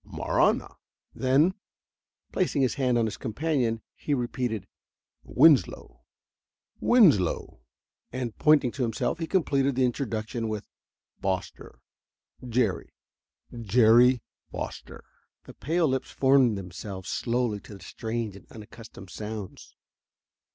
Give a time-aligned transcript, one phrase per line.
[0.03, 0.77] "Marahna!"
[1.13, 1.53] Then,
[2.31, 4.65] placing his hand on his companion, he repeated:
[5.23, 6.01] "Winslow
[6.79, 7.59] Winslow!"
[8.11, 10.65] And, pointing to himself, he completed the introduction with:
[11.21, 11.83] "Foster,
[12.49, 12.89] Jerry
[13.55, 15.03] Jerry Foster!"
[15.43, 19.75] The pale lips formed themselves slowly to the strange and unaccustomed sounds.